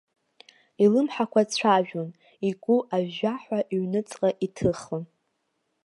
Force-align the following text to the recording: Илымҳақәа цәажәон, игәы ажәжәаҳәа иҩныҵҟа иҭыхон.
Илымҳақәа 0.83 1.41
цәажәон, 1.53 2.09
игәы 2.47 2.77
ажәжәаҳәа 2.95 3.59
иҩныҵҟа 3.73 4.29
иҭыхон. 4.45 5.03